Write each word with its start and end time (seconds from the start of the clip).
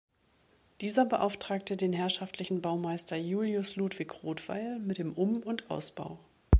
Dieser 0.81 1.05
beauftragte 1.05 1.77
den 1.77 1.93
herrschaftlichen 1.93 2.59
Baumeister 2.63 3.17
Julius 3.17 3.75
Ludwig 3.75 4.23
Rothweil 4.23 4.79
mit 4.79 4.97
dem 4.97 5.13
Um- 5.13 5.43
und 5.43 5.69
Ausbau. 5.69 6.17